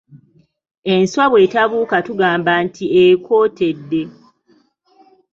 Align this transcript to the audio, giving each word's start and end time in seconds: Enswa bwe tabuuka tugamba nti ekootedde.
Enswa 0.93 1.25
bwe 1.31 1.43
tabuuka 1.53 1.97
tugamba 2.07 2.51
nti 2.65 2.85
ekootedde. 3.05 4.01